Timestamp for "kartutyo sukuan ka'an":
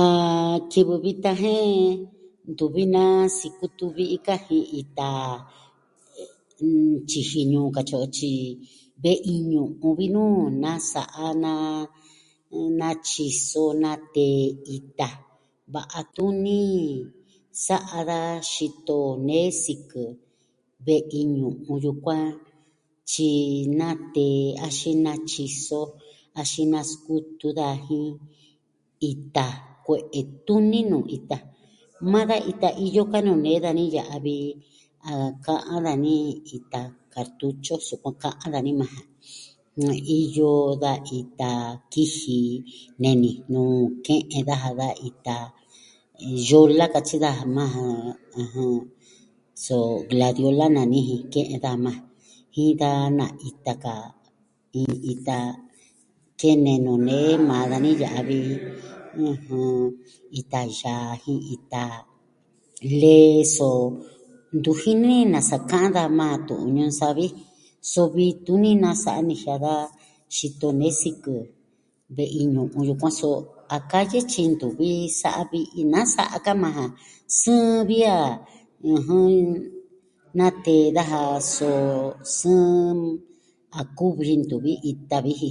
37.12-38.50